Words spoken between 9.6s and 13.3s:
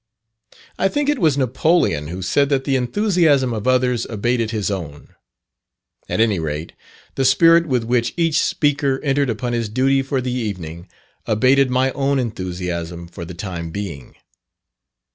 duty for the evening, abated my own enthusiasm for